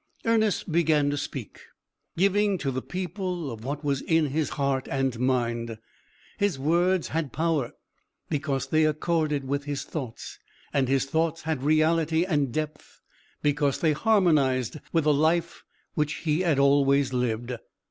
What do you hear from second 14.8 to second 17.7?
with the life which he had always lived.